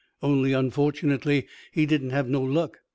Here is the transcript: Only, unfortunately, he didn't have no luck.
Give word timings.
Only, 0.23 0.51
unfortunately, 0.51 1.45
he 1.71 1.85
didn't 1.85 2.09
have 2.09 2.27
no 2.27 2.41
luck. 2.41 2.79